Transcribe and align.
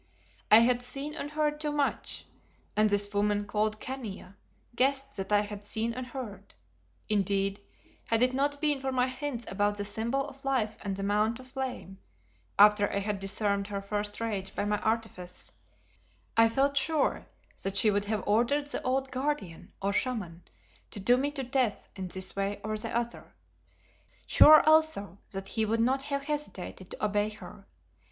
I 0.49 0.61
had 0.61 0.81
seen 0.81 1.13
and 1.13 1.29
heard 1.29 1.59
too 1.59 1.71
much, 1.71 2.25
and 2.75 2.89
this 2.89 3.13
woman 3.13 3.45
called 3.45 3.79
Khania 3.79 4.35
guessed 4.75 5.15
that 5.17 5.31
I 5.31 5.41
had 5.41 5.63
seen 5.63 5.93
and 5.93 6.07
heard. 6.07 6.55
Indeed, 7.07 7.59
had 8.07 8.23
it 8.23 8.33
not 8.33 8.59
been 8.59 8.79
for 8.79 8.91
my 8.91 9.07
hints 9.07 9.45
about 9.47 9.77
the 9.77 9.85
Symbol 9.85 10.25
of 10.27 10.43
Life 10.43 10.75
and 10.81 10.95
the 10.95 11.03
Mount 11.03 11.39
of 11.39 11.49
Flame, 11.51 11.99
after 12.57 12.91
I 12.91 12.97
had 12.97 13.19
disarmed 13.19 13.67
her 13.67 13.79
first 13.79 14.19
rage 14.19 14.55
by 14.55 14.65
my 14.65 14.79
artifice, 14.79 15.51
I 16.35 16.49
felt 16.49 16.77
sure 16.77 17.27
that 17.61 17.77
she 17.77 17.91
would 17.91 18.05
have 18.05 18.27
ordered 18.27 18.65
the 18.65 18.81
old 18.81 19.11
Guardian 19.11 19.71
or 19.83 19.93
Shaman 19.93 20.41
to 20.89 20.99
do 20.99 21.15
me 21.15 21.29
to 21.29 21.43
death 21.43 21.87
in 21.95 22.07
this 22.07 22.35
way 22.35 22.59
or 22.63 22.75
the 22.75 22.89
other; 22.89 23.35
sure 24.25 24.67
also 24.67 25.19
that 25.29 25.45
he 25.45 25.63
would 25.63 25.79
not 25.79 26.01
have 26.01 26.23
hesitated 26.23 26.89
to 26.89 27.05
obey 27.05 27.29
her. 27.29 27.67